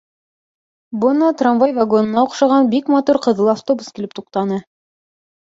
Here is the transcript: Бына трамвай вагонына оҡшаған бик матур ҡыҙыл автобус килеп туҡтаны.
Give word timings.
Бына 1.03 1.27
трамвай 1.41 1.75
вагонына 1.75 2.23
оҡшаған 2.29 2.73
бик 2.73 2.91
матур 2.95 3.21
ҡыҙыл 3.27 3.53
автобус 3.55 3.93
килеп 4.01 4.19
туҡтаны. 4.19 4.61